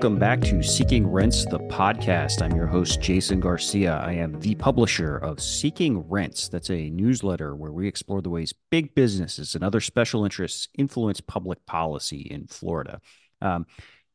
[0.00, 2.40] welcome back to Seeking Rents, the podcast.
[2.40, 4.02] I'm your host, Jason Garcia.
[4.02, 6.48] I am the publisher of Seeking Rents.
[6.48, 11.20] That's a newsletter where we explore the ways big businesses and other special interests influence
[11.20, 13.02] public policy in Florida.
[13.42, 13.66] Um,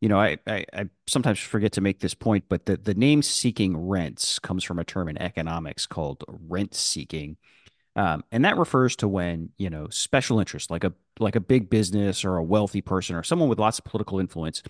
[0.01, 3.21] you know, I, I, I, sometimes forget to make this point, but the, the name
[3.21, 7.37] seeking rents comes from a term in economics called rent seeking.
[7.95, 11.69] Um, and that refers to when, you know, special interest, like a like a big
[11.69, 14.63] business or a wealthy person or someone with lots of political influence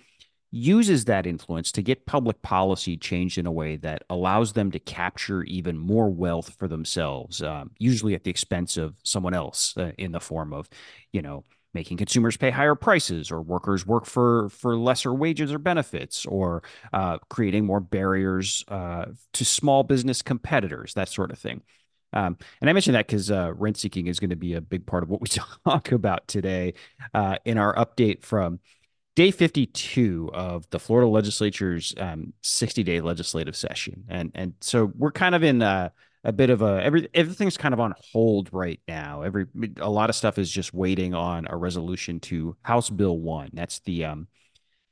[0.56, 4.78] uses that influence to get public policy changed in a way that allows them to
[4.78, 9.92] capture even more wealth for themselves, um, usually at the expense of someone else uh,
[9.98, 10.68] in the form of,
[11.12, 15.58] you know, making consumers pay higher prices or workers work for for lesser wages or
[15.58, 16.62] benefits or
[16.94, 21.60] uh, creating more barriers uh, to small business competitors that sort of thing.
[22.12, 24.86] Um, and i mentioned that because uh, rent seeking is going to be a big
[24.86, 25.28] part of what we
[25.66, 26.74] talk about today
[27.12, 28.60] uh, in our update from
[29.16, 34.04] day 52 of the Florida legislature's um, 60 day legislative session.
[34.08, 35.90] And, and so we're kind of in a,
[36.22, 39.22] a bit of a, every, everything's kind of on hold right now.
[39.22, 39.46] Every,
[39.78, 43.50] a lot of stuff is just waiting on a resolution to House Bill one.
[43.54, 44.28] That's the, um,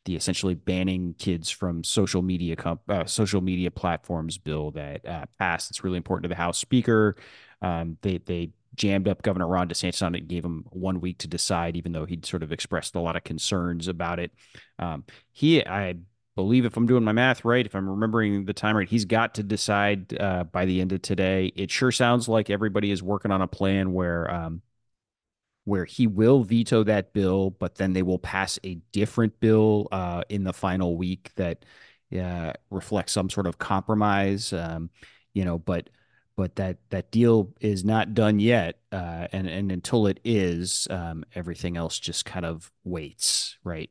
[0.07, 5.25] the essentially banning kids from social media comp, uh, social media platforms bill that uh,
[5.39, 5.71] passed.
[5.71, 7.17] It's really important to the House Speaker.
[7.63, 11.19] Um, they they jammed up Governor Ron DeSantis on it and gave him one week
[11.19, 14.33] to decide, even though he'd sort of expressed a lot of concerns about it.
[14.79, 15.95] Um, he, I
[16.37, 19.35] believe, if I'm doing my math right, if I'm remembering the time right, he's got
[19.35, 21.53] to decide uh, by the end of today.
[21.55, 24.33] It sure sounds like everybody is working on a plan where.
[24.33, 24.63] Um,
[25.67, 30.23] where he will veto that bill, but then they will pass a different bill uh,
[30.29, 31.65] in the final week that
[32.15, 34.53] uh, reflects some sort of compromise.
[34.53, 34.91] Um,
[35.33, 35.89] you know, but
[36.37, 41.25] but that that deal is not done yet, uh, and and until it is, um,
[41.35, 43.91] everything else just kind of waits, right?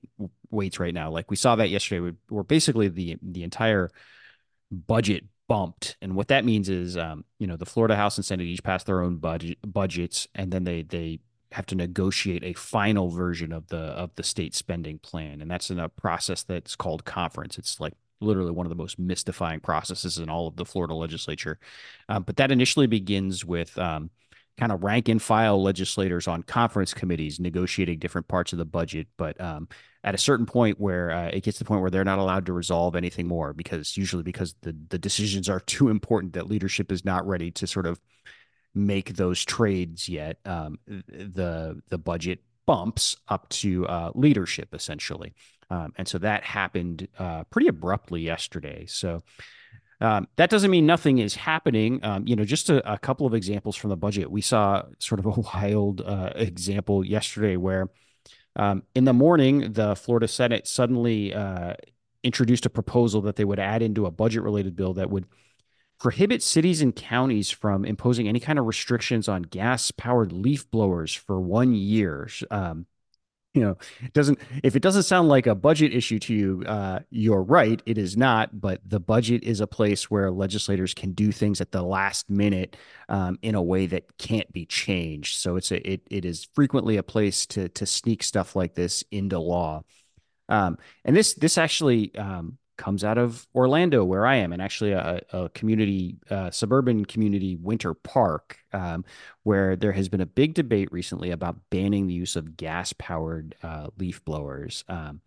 [0.49, 1.09] Waits right now.
[1.09, 3.89] Like we saw that yesterday, we, where basically the the entire
[4.71, 8.47] budget bumped, and what that means is, um, you know, the Florida House and Senate
[8.47, 11.19] each pass their own budget budgets, and then they they
[11.53, 15.69] have to negotiate a final version of the of the state spending plan, and that's
[15.69, 17.57] in a process that's called conference.
[17.57, 21.59] It's like literally one of the most mystifying processes in all of the Florida legislature.
[22.09, 24.09] Um, but that initially begins with um,
[24.57, 29.07] kind of rank and file legislators on conference committees negotiating different parts of the budget.
[29.17, 29.67] But um,
[30.03, 32.45] at a certain point where uh, it gets to the point where they're not allowed
[32.45, 36.91] to resolve anything more because usually because the, the decisions are too important that leadership
[36.91, 37.99] is not ready to sort of
[38.75, 40.37] make those trades yet.
[40.45, 45.33] Um, the the budget bumps up to uh, leadership essentially.
[45.69, 48.85] Um, and so that happened uh, pretty abruptly yesterday.
[48.87, 49.23] So
[50.01, 52.03] um, that doesn't mean nothing is happening.
[52.03, 54.29] Um, you know, just a, a, couple of examples from the budget.
[54.29, 57.89] We saw sort of a wild uh, example yesterday where
[58.55, 61.73] um, in the morning, the Florida Senate suddenly uh,
[62.23, 65.25] introduced a proposal that they would add into a budget related bill that would
[66.03, 71.13] prohibit cities and counties from imposing any kind of restrictions on gas powered leaf blowers
[71.13, 72.27] for one year.
[72.51, 72.85] Um,
[73.53, 76.99] you know it doesn't if it doesn't sound like a budget issue to you uh,
[77.11, 81.31] you're right it is not but the budget is a place where legislators can do
[81.31, 82.75] things at the last minute
[83.09, 86.97] um, in a way that can't be changed so it's a it, it is frequently
[86.97, 89.83] a place to to sneak stuff like this into law
[90.49, 90.75] um,
[91.05, 95.21] and this this actually um, comes out of Orlando, where I am, and actually a,
[95.31, 99.05] a community, uh, suburban community, Winter Park, um,
[99.43, 103.87] where there has been a big debate recently about banning the use of gas-powered uh,
[103.97, 104.83] leaf blowers.
[104.87, 105.21] Um,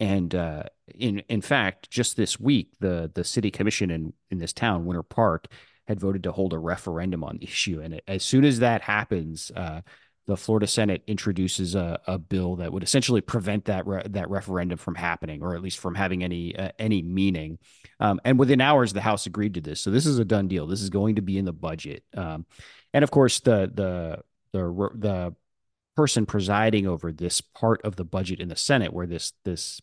[0.00, 4.52] and uh, in in fact, just this week, the the city commission in in this
[4.52, 5.48] town, Winter Park,
[5.88, 7.80] had voted to hold a referendum on the issue.
[7.80, 9.80] And as soon as that happens, uh,
[10.28, 14.76] the Florida Senate introduces a, a bill that would essentially prevent that re- that referendum
[14.76, 17.58] from happening, or at least from having any uh, any meaning.
[17.98, 20.66] Um, and within hours, the House agreed to this, so this is a done deal.
[20.66, 22.04] This is going to be in the budget.
[22.14, 22.44] Um,
[22.92, 24.22] and of course, the the
[24.52, 25.34] the the
[25.96, 29.80] person presiding over this part of the budget in the Senate, where this this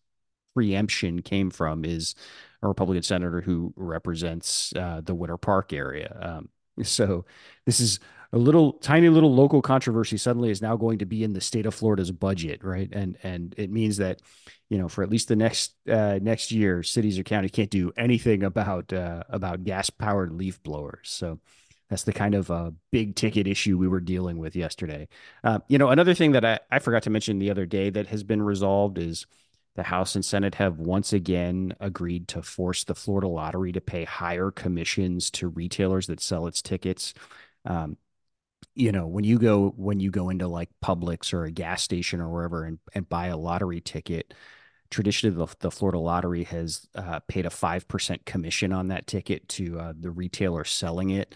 [0.54, 2.14] preemption came from, is
[2.62, 6.16] a Republican senator who represents uh, the Winter Park area.
[6.22, 6.50] Um,
[6.84, 7.26] so
[7.66, 8.00] this is
[8.32, 11.66] a little tiny little local controversy suddenly is now going to be in the state
[11.66, 12.90] of Florida's budget, right?
[12.92, 14.22] And and it means that
[14.70, 17.92] you know for at least the next uh, next year, cities or counties can't do
[17.98, 21.10] anything about uh, about gas powered leaf blowers.
[21.10, 21.40] So
[21.90, 25.08] that's the kind of uh, big ticket issue we were dealing with yesterday.
[25.44, 28.08] Uh, you know, another thing that I, I forgot to mention the other day that
[28.08, 29.28] has been resolved is
[29.76, 34.06] the House and Senate have once again agreed to force the Florida Lottery to pay
[34.06, 37.14] higher commissions to retailers that sell its tickets.
[37.66, 37.98] Um,
[38.74, 42.20] you know when you go when you go into like Publix or a gas station
[42.20, 44.34] or wherever and, and buy a lottery ticket
[44.90, 49.48] traditionally the, the Florida Lottery has uh, paid a five percent commission on that ticket
[49.50, 51.36] to uh, the retailer selling it.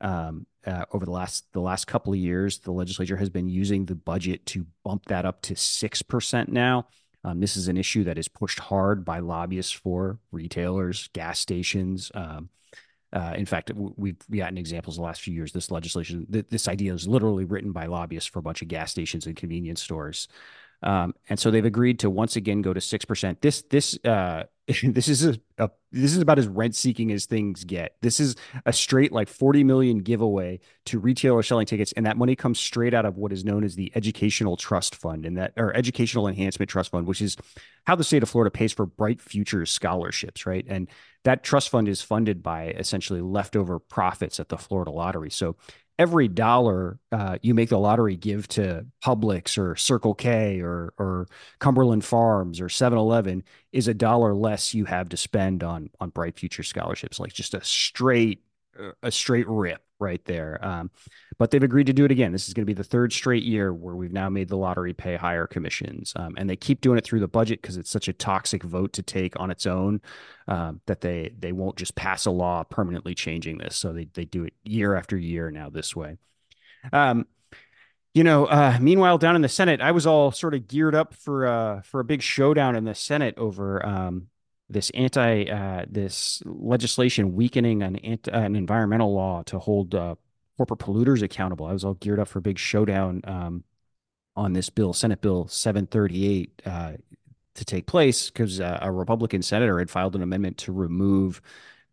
[0.00, 3.86] Um, uh, over the last the last couple of years, the legislature has been using
[3.86, 6.86] the budget to bump that up to six percent now.
[7.24, 12.10] Um, this is an issue that is pushed hard by lobbyists for retailers, gas stations.
[12.14, 12.48] Um,
[13.12, 15.52] uh, in fact, we've gotten examples the last few years.
[15.52, 18.90] This legislation, th- this idea is literally written by lobbyists for a bunch of gas
[18.90, 20.28] stations and convenience stores.
[20.82, 23.40] Um, and so they've agreed to once again go to six percent.
[23.42, 24.44] This this uh,
[24.82, 27.96] this is a, a, this is about as rent seeking as things get.
[28.00, 28.36] This is
[28.66, 32.94] a straight like forty million giveaway to retailers selling tickets, and that money comes straight
[32.94, 36.70] out of what is known as the Educational Trust Fund, and that or Educational Enhancement
[36.70, 37.36] Trust Fund, which is
[37.86, 40.64] how the state of Florida pays for Bright Futures scholarships, right?
[40.68, 40.88] And
[41.24, 45.30] that trust fund is funded by essentially leftover profits at the Florida Lottery.
[45.30, 45.56] So
[46.00, 51.28] every dollar uh, you make the lottery give to Publix or Circle K or or
[51.58, 56.38] Cumberland Farms or 7-Eleven is a dollar less you have to spend on on Bright
[56.38, 57.20] Future scholarships.
[57.20, 58.42] Like just a straight
[59.02, 60.58] a straight rip right there.
[60.62, 60.90] Um,
[61.38, 62.32] but they've agreed to do it again.
[62.32, 64.92] This is going to be the third straight year where we've now made the lottery
[64.92, 68.08] pay higher commissions, um, and they keep doing it through the budget because it's such
[68.08, 70.00] a toxic vote to take on its own
[70.48, 73.76] um, that they they won't just pass a law permanently changing this.
[73.76, 76.18] So they they do it year after year now this way.
[76.92, 77.26] Um,
[78.12, 81.14] you know, uh, meanwhile, down in the Senate, I was all sort of geared up
[81.14, 84.26] for uh, for a big showdown in the Senate over um,
[84.70, 90.14] this anti uh, this legislation weakening an anti, an environmental law to hold uh,
[90.56, 91.66] corporate polluters accountable.
[91.66, 93.64] I was all geared up for a big showdown um,
[94.36, 96.92] on this bill, Senate Bill 738, uh,
[97.54, 101.42] to take place because uh, a Republican senator had filed an amendment to remove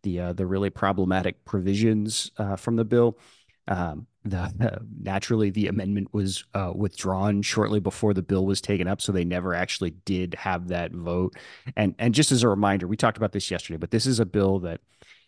[0.02, 3.18] the uh, the really problematic provisions uh, from the bill.
[3.68, 9.00] Um, the, naturally the amendment was uh, withdrawn shortly before the bill was taken up,
[9.00, 11.36] so they never actually did have that vote.
[11.76, 14.26] And and just as a reminder, we talked about this yesterday, but this is a
[14.26, 14.80] bill that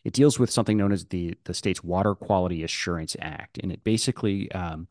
[0.05, 3.85] it deals with something known as the the state's Water Quality Assurance Act, and it
[3.85, 4.89] basically um,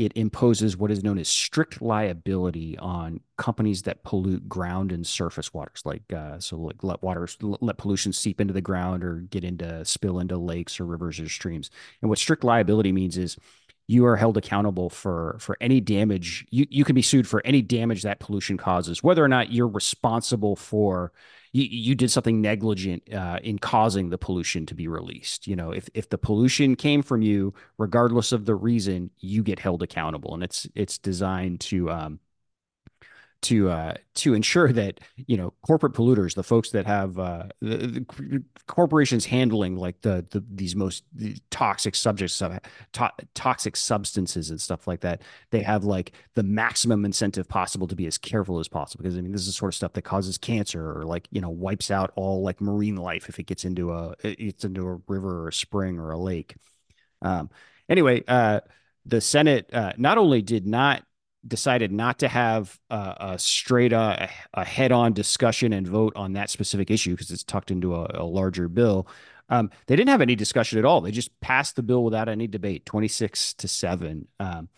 [0.00, 5.52] it imposes what is known as strict liability on companies that pollute ground and surface
[5.52, 9.44] waters, like uh, so like let water let pollution seep into the ground or get
[9.44, 11.70] into spill into lakes or rivers or streams.
[12.00, 13.36] And what strict liability means is
[13.88, 16.46] you are held accountable for for any damage.
[16.50, 19.68] You you can be sued for any damage that pollution causes, whether or not you're
[19.68, 21.12] responsible for
[21.52, 25.46] you, you did something negligent uh, in causing the pollution to be released.
[25.46, 29.58] You know, if if the pollution came from you, regardless of the reason, you get
[29.58, 32.20] held accountable, and it's it's designed to um,
[33.42, 38.04] to uh, to ensure that you know corporate polluters, the folks that have uh, the,
[38.18, 41.04] the corporations handling like the, the these most
[41.50, 42.58] toxic subjects of
[42.92, 47.96] to- toxic substances and stuff like that, they have like the maximum incentive possible to
[47.96, 50.02] be as careful as possible because I mean this is the sort of stuff that
[50.02, 53.64] causes cancer or like you know wipes out all like marine life if it gets
[53.64, 56.56] into a it's into a river or a spring or a lake.
[57.22, 57.50] Um,
[57.88, 58.60] anyway, uh,
[59.06, 61.04] the Senate uh, not only did not
[61.46, 66.50] decided not to have a, a straight uh, a head-on discussion and vote on that
[66.50, 69.06] specific issue because it's tucked into a, a larger bill.
[69.48, 71.00] Um, they didn't have any discussion at all.
[71.00, 74.28] They just passed the bill without any debate, 26 to 7.
[74.38, 74.68] Um,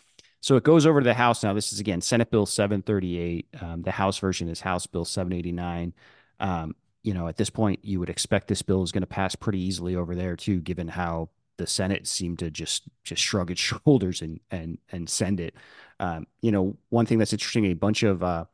[0.40, 1.52] so it goes over to the House now.
[1.52, 3.48] This is again Senate Bill 738.
[3.60, 5.92] Um, the House version is House Bill 789.
[6.40, 9.34] Um, you know, at this point, you would expect this bill is going to pass
[9.34, 11.28] pretty easily over there too, given how
[11.58, 15.54] the Senate seemed to just just shrug its shoulders and and and send it.
[16.00, 18.46] Um, you know, one thing that's interesting, a bunch of uh,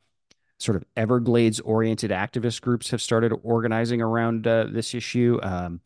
[0.58, 5.38] sort of Everglades oriented activist groups have started organizing around uh, this issue.
[5.42, 5.80] Um,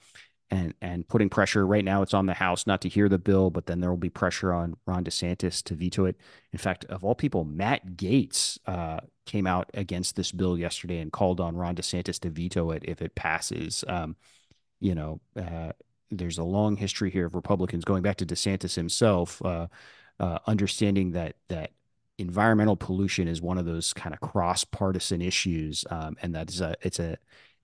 [0.51, 3.49] and, and putting pressure right now it's on the house not to hear the bill
[3.49, 6.15] but then there will be pressure on ron desantis to veto it
[6.53, 11.11] in fact of all people matt Gaetz uh, came out against this bill yesterday and
[11.11, 14.15] called on ron desantis to veto it if it passes um,
[14.79, 15.73] you know uh,
[16.19, 19.67] there's a long history here of republicans going back to desantis himself uh,
[20.21, 21.73] uh, understanding that that
[22.19, 26.61] environmental pollution is one of those kind of cross partisan issues, um, and that is
[26.61, 27.19] a it's a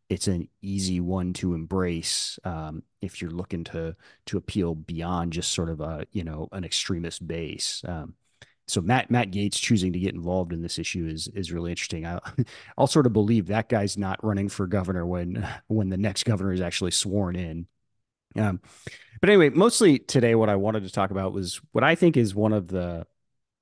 [0.08, 3.94] it's an easy one to embrace um, if you're looking to
[4.26, 7.82] to appeal beyond just sort of a you know an extremist base.
[7.86, 8.14] Um,
[8.66, 12.06] so Matt Matt Gaetz choosing to get involved in this issue is is really interesting.
[12.06, 12.18] I,
[12.76, 16.52] will sort of believe that guy's not running for governor when when the next governor
[16.52, 17.66] is actually sworn in.
[18.38, 18.60] Um,
[19.20, 22.34] but anyway, mostly today, what I wanted to talk about was what I think is
[22.34, 23.06] one of the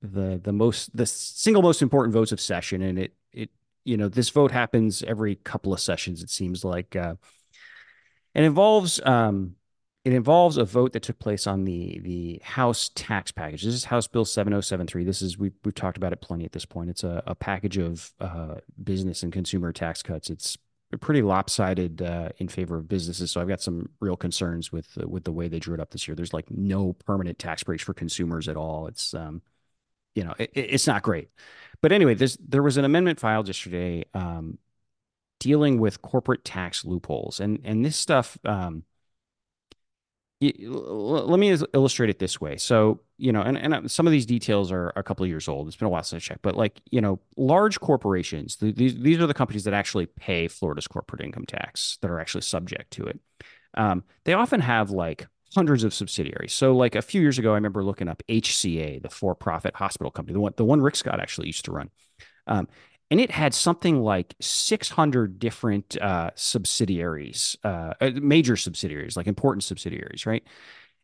[0.01, 3.49] the the most the single most important votes of session, and it it
[3.83, 6.21] you know this vote happens every couple of sessions.
[6.21, 7.15] It seems like, uh,
[8.35, 9.55] and involves um,
[10.05, 13.63] it involves a vote that took place on the the House tax package.
[13.63, 15.03] This is House Bill 7073.
[15.03, 16.89] This is we've we've talked about it plenty at this point.
[16.89, 20.29] It's a, a package of uh, business and consumer tax cuts.
[20.29, 20.57] It's
[20.95, 23.31] pretty lopsided uh, in favor of businesses.
[23.31, 25.91] So I've got some real concerns with uh, with the way they drew it up
[25.91, 26.15] this year.
[26.15, 28.87] There's like no permanent tax breaks for consumers at all.
[28.87, 29.41] It's um,
[30.15, 31.29] you know, it, it's not great.
[31.81, 34.59] But anyway, this there was an amendment filed yesterday um,
[35.39, 38.37] dealing with corporate tax loopholes, and and this stuff.
[38.45, 38.83] Um,
[40.39, 42.57] let me illustrate it this way.
[42.57, 45.47] So, you know, and, and uh, some of these details are a couple of years
[45.47, 45.67] old.
[45.67, 49.19] It's been a while since I checked, but like, you know, large corporations, these, these
[49.19, 53.05] are the companies that actually pay Florida's corporate income tax that are actually subject to
[53.05, 53.19] it.
[53.73, 56.53] Um, they often have like hundreds of subsidiaries.
[56.53, 60.11] So, like a few years ago, I remember looking up HCA, the for profit hospital
[60.11, 61.89] company, the one, the one Rick Scott actually used to run.
[62.45, 62.67] Um,
[63.09, 69.63] and it had something like 600 different uh, subsidiaries, uh, uh, major subsidiaries, like important
[69.63, 70.43] subsidiaries, right?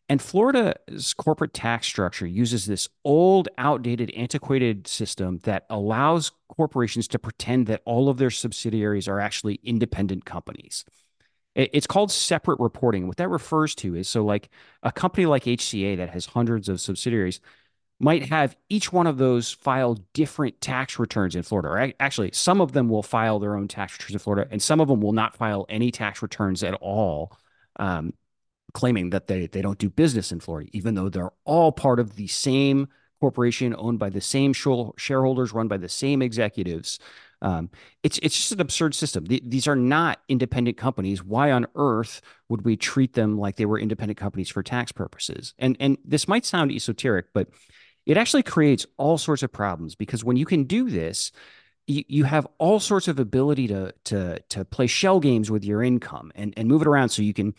[0.10, 7.19] And Florida's corporate tax structure uses this old, outdated, antiquated system that allows corporations to
[7.19, 10.83] pretend that all of their subsidiaries are actually independent companies.
[11.55, 13.07] It's called separate reporting.
[13.07, 14.50] What that refers to is so, like
[14.81, 17.39] a company like HCA that has hundreds of subsidiaries
[18.03, 21.69] might have each one of those file different tax returns in Florida.
[21.69, 24.81] Or actually, some of them will file their own tax returns in Florida, and some
[24.81, 27.36] of them will not file any tax returns at all,
[27.77, 28.13] um,
[28.74, 32.15] claiming that they, they don't do business in Florida, even though they're all part of
[32.15, 32.89] the same
[33.22, 37.00] corporation owned by the same shareholders, run by the same executives.
[37.41, 37.69] Um,
[38.03, 39.25] it's it's just an absurd system.
[39.25, 41.24] these are not independent companies.
[41.24, 45.53] Why on earth would we treat them like they were independent companies for tax purposes?
[45.57, 47.50] And and this might sound esoteric, but
[48.05, 51.31] it actually creates all sorts of problems because when you can do this,
[51.88, 55.83] you, you have all sorts of ability to to to play shell games with your
[55.83, 57.53] income and and move it around so you can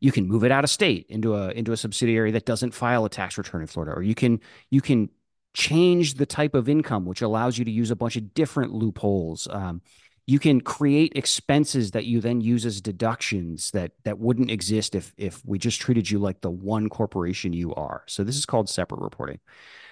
[0.00, 3.04] you can move it out of state into a into a subsidiary that doesn't file
[3.04, 5.08] a tax return in Florida or you can you can
[5.54, 9.48] change the type of income which allows you to use a bunch of different loopholes
[9.50, 9.80] um,
[10.26, 15.12] you can create expenses that you then use as deductions that that wouldn't exist if
[15.16, 18.68] if we just treated you like the one corporation you are so this is called
[18.68, 19.38] separate reporting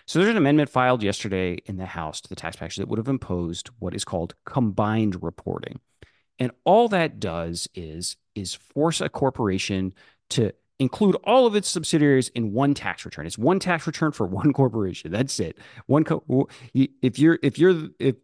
[0.06, 2.98] so there's an amendment filed yesterday in the House to the tax package that would
[2.98, 5.80] have imposed what is called combined reporting.
[6.38, 9.92] And all that does is is force a corporation
[10.30, 13.26] to include all of its subsidiaries in one tax return.
[13.26, 15.12] It's one tax return for one corporation.
[15.12, 15.58] That's it.
[15.86, 18.16] One co- if you're if you're if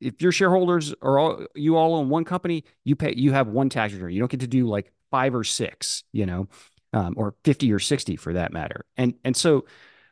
[0.00, 3.68] if your shareholders are all you all own one company, you pay you have one
[3.68, 4.12] tax return.
[4.12, 6.48] You don't get to do like five or six, you know,
[6.92, 8.84] um, or fifty or sixty for that matter.
[8.96, 9.66] And and so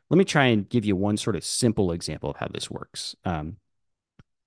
[0.09, 3.15] let me try and give you one sort of simple example of how this works.
[3.25, 3.57] Um,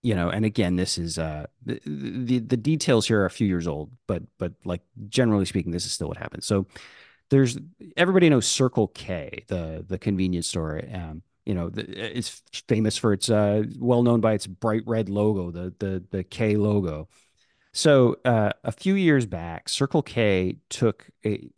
[0.02, 3.46] you know, and again, this is uh, the, the, the details here are a few
[3.46, 6.46] years old, but but like generally speaking, this is still what happens.
[6.46, 6.66] So
[7.30, 7.56] there's
[7.96, 10.82] everybody knows Circle K, the the convenience store.
[10.92, 15.50] Um, you know, it's famous for its uh, well known by its bright red logo,
[15.50, 17.08] the the the K logo.
[17.72, 21.49] So uh, a few years back, Circle K took a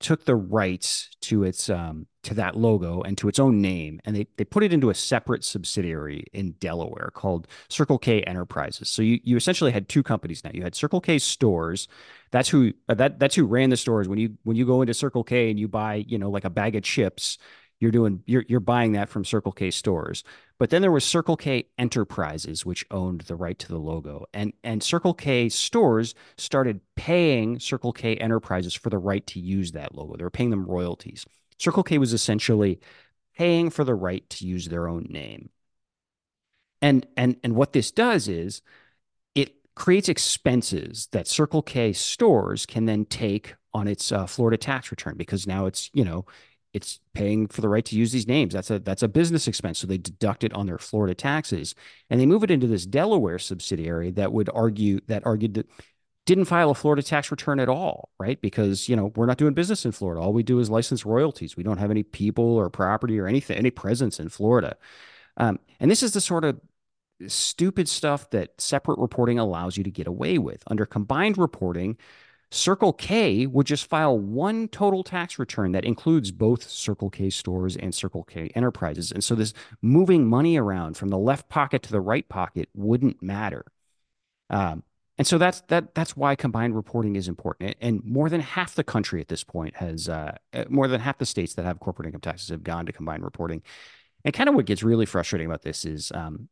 [0.00, 4.14] took the rights to its um, to that logo and to its own name, and
[4.14, 8.88] they they put it into a separate subsidiary in Delaware called Circle K Enterprises.
[8.88, 10.50] So you you essentially had two companies now.
[10.52, 11.88] You had Circle K stores.
[12.30, 14.08] That's who uh, that that's who ran the stores.
[14.08, 16.50] When you when you go into Circle K and you buy you know like a
[16.50, 17.38] bag of chips,
[17.84, 20.24] you're doing you're you're buying that from Circle K stores.
[20.58, 24.54] But then there was Circle K Enterprises, which owned the right to the logo, and
[24.64, 29.94] and Circle K stores started paying Circle K Enterprises for the right to use that
[29.94, 30.16] logo.
[30.16, 31.26] They were paying them royalties.
[31.58, 32.80] Circle K was essentially
[33.36, 35.50] paying for the right to use their own name.
[36.80, 38.62] And and and what this does is
[39.34, 44.90] it creates expenses that Circle K stores can then take on its uh, Florida tax
[44.90, 46.24] return because now it's you know
[46.74, 48.52] it's paying for the right to use these names.
[48.52, 51.74] That's a that's a business expense, so they deduct it on their Florida taxes,
[52.10, 55.70] and they move it into this Delaware subsidiary that would argue that argued that
[56.26, 58.40] didn't file a Florida tax return at all, right?
[58.40, 60.20] Because you know we're not doing business in Florida.
[60.20, 61.56] All we do is license royalties.
[61.56, 64.76] We don't have any people or property or anything, any presence in Florida.
[65.36, 66.60] Um, and this is the sort of
[67.28, 70.62] stupid stuff that separate reporting allows you to get away with.
[70.66, 71.96] Under combined reporting,
[72.54, 77.76] Circle K would just file one total tax return that includes both Circle K stores
[77.76, 79.10] and Circle K enterprises.
[79.10, 83.20] And so this moving money around from the left pocket to the right pocket wouldn't
[83.20, 83.64] matter.
[84.50, 84.84] Um,
[85.18, 87.74] and so that's that that's why combined reporting is important.
[87.80, 91.18] And more than half the country at this point has uh, uh more than half
[91.18, 93.62] the states that have corporate income taxes have gone to combined reporting.
[94.24, 96.48] And kind of what gets really frustrating about this is um,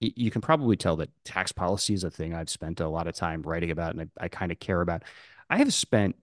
[0.00, 3.14] you can probably tell that tax policy is a thing I've spent a lot of
[3.14, 5.02] time writing about and I, I kind of care about.
[5.50, 6.16] I have spent,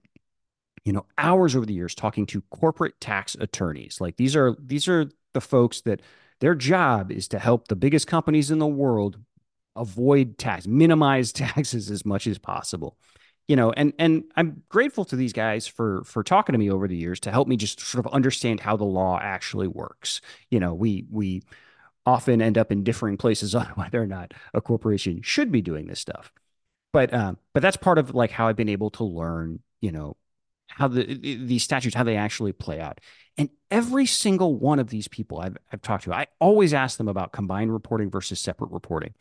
[0.84, 4.00] you know, hours over the years talking to corporate tax attorneys.
[4.00, 6.00] Like these are these are the folks that
[6.40, 9.18] their job is to help the biggest companies in the world
[9.76, 12.96] avoid tax, minimize taxes as much as possible.
[13.46, 16.88] You know, and and I'm grateful to these guys for for talking to me over
[16.88, 20.20] the years to help me just sort of understand how the law actually works.
[20.50, 21.42] You know, we we
[22.04, 25.86] often end up in differing places on whether or not a corporation should be doing
[25.86, 26.32] this stuff.
[26.92, 30.16] But um, but that's part of like how I've been able to learn, you know,
[30.68, 33.00] how the these statutes how they actually play out.
[33.36, 37.08] And every single one of these people I've, I've talked to, I always ask them
[37.08, 39.14] about combined reporting versus separate reporting.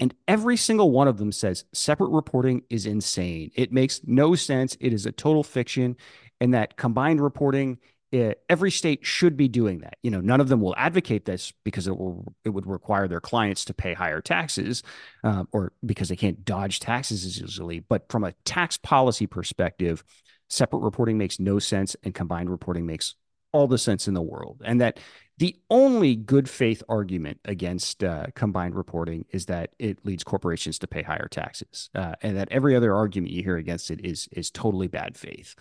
[0.00, 3.50] And every single one of them says separate reporting is insane.
[3.54, 4.76] It makes no sense.
[4.80, 5.96] It is a total fiction.
[6.40, 7.78] And that combined reporting,
[8.12, 9.96] every state should be doing that.
[10.02, 13.20] You know, none of them will advocate this because it will it would require their
[13.20, 14.82] clients to pay higher taxes,
[15.24, 17.80] um, or because they can't dodge taxes as easily.
[17.80, 20.04] But from a tax policy perspective,
[20.50, 23.14] separate reporting makes no sense, and combined reporting makes
[23.52, 24.62] all the sense in the world.
[24.64, 24.98] And that
[25.38, 30.86] the only good faith argument against uh, combined reporting is that it leads corporations to
[30.86, 34.50] pay higher taxes, uh, and that every other argument you hear against it is is
[34.50, 35.54] totally bad faith.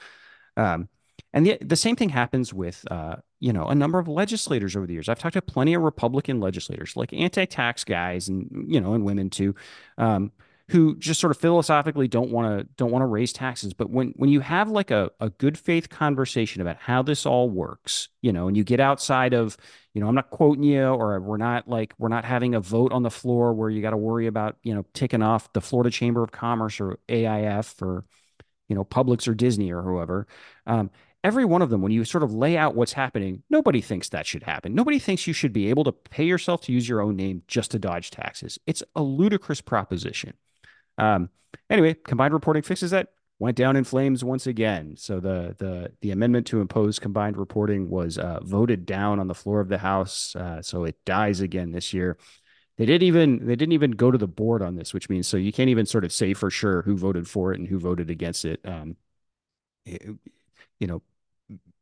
[0.58, 0.90] Um,
[1.34, 4.86] and the the same thing happens with uh, you know a number of legislators over
[4.86, 5.10] the years.
[5.10, 9.30] I've talked to plenty of Republican legislators, like anti-tax guys, and you know, and women
[9.30, 9.56] too.
[9.98, 10.32] Um,
[10.72, 14.14] who just sort of philosophically don't want to don't want to raise taxes but when
[14.16, 18.32] when you have like a, a good faith conversation about how this all works you
[18.32, 19.58] know and you get outside of
[19.94, 22.94] you know i'm not quoting you or we're not like we're not having a vote
[22.94, 25.90] on the floor where you got to worry about you know ticking off the florida
[25.90, 28.06] chamber of commerce or aif or
[28.70, 30.26] you know publix or disney or whoever
[30.68, 30.90] um,
[31.24, 34.26] every one of them when you sort of lay out what's happening nobody thinks that
[34.26, 37.16] should happen nobody thinks you should be able to pay yourself to use your own
[37.16, 40.34] name just to dodge taxes it's a ludicrous proposition
[40.98, 41.30] um,
[41.70, 43.10] anyway, combined reporting fixes that.
[43.40, 44.96] Went down in flames once again.
[44.98, 49.34] So the the the amendment to impose combined reporting was uh, voted down on the
[49.34, 50.36] floor of the House.
[50.36, 52.20] Uh, so it dies again this year.
[52.78, 55.38] They didn't even they didn't even go to the board on this, which means so
[55.38, 58.12] you can't even sort of say for sure who voted for it and who voted
[58.12, 58.60] against it.
[58.64, 58.96] Um,
[59.88, 60.04] it
[60.80, 61.02] you know,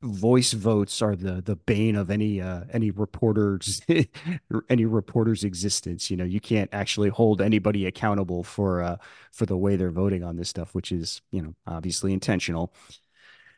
[0.01, 3.81] voice votes are the the bane of any uh, any reporters
[4.69, 6.09] any reporter's existence.
[6.09, 8.97] You know, you can't actually hold anybody accountable for uh,
[9.31, 12.73] for the way they're voting on this stuff, which is you know obviously intentional.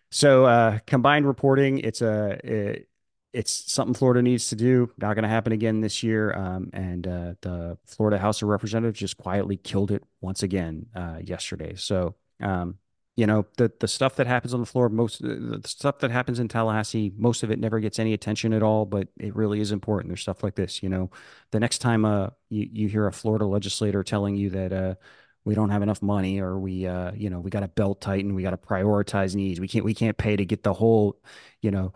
[0.10, 2.88] So uh, combined reporting, it's a it,
[3.34, 4.92] it's something Florida needs to do.
[4.98, 6.34] Not going to happen again this year.
[6.34, 11.20] Um, and uh, the Florida House of Representatives just quietly killed it once again uh,
[11.22, 11.76] yesterday.
[11.76, 12.76] So um,
[13.16, 16.40] you know the the stuff that happens on the floor most the stuff that happens
[16.40, 19.72] in Tallahassee most of it never gets any attention at all but it really is
[19.72, 20.10] important.
[20.10, 21.12] There's stuff like this you know
[21.52, 24.96] the next time uh you, you hear a Florida legislator telling you that uh
[25.44, 28.34] we don't have enough money or we uh you know we got to belt tighten
[28.34, 31.20] we got to prioritize needs we can't we can't pay to get the whole
[31.62, 31.94] you know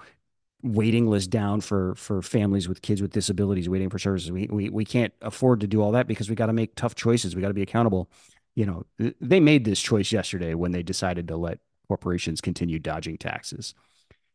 [0.65, 4.31] waiting list down for for families with kids with disabilities waiting for services.
[4.31, 6.95] We we, we can't afford to do all that because we got to make tough
[6.95, 7.35] choices.
[7.35, 8.09] We got to be accountable
[8.55, 8.85] you know,
[9.19, 13.75] they made this choice yesterday when they decided to let corporations continue dodging taxes.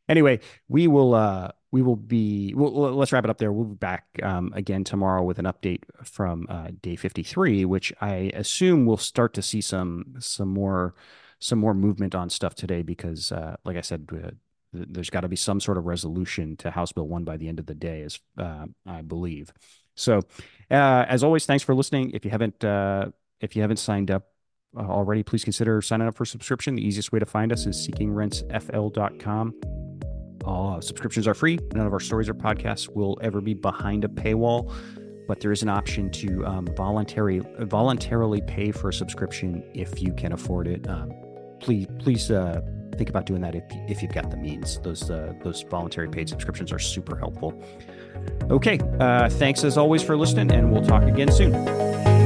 [0.08, 3.52] Anyway, we will uh, we will be well, let's wrap it up there.
[3.52, 8.30] We'll be back um, again tomorrow with an update from uh, day 53, which I
[8.34, 10.94] assume we'll start to see some some more
[11.38, 14.30] some more movement on stuff today because, uh, like I said, uh,
[14.72, 17.58] there's got to be some sort of resolution to House Bill One by the end
[17.58, 19.52] of the day, as uh, I believe.
[19.94, 20.18] So,
[20.70, 22.10] uh, as always, thanks for listening.
[22.14, 22.62] If you haven't
[23.40, 24.24] if you haven't signed up
[24.76, 26.76] uh, already, please consider signing up for a subscription.
[26.76, 29.54] The easiest way to find us is seekingrentsfl.com.
[30.44, 31.58] All subscriptions are free.
[31.74, 34.72] None of our stories or podcasts will ever be behind a paywall,
[35.26, 40.12] but there is an option to um, voluntary, voluntarily pay for a subscription if you
[40.14, 40.88] can afford it.
[40.88, 41.12] Um,
[41.60, 42.62] please, please uh,
[42.96, 44.78] think about doing that if, if you've got the means.
[44.80, 47.62] Those uh, those voluntary paid subscriptions are super helpful.
[48.50, 52.19] Okay, uh, thanks as always for listening, and we'll talk again soon.